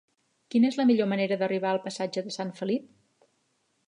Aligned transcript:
Quina 0.53 0.69
és 0.69 0.77
la 0.79 0.85
millor 0.91 1.09
manera 1.11 1.37
d'arribar 1.41 1.69
al 1.73 1.81
passatge 1.83 2.23
de 2.29 2.33
Sant 2.39 2.53
Felip? 2.61 2.89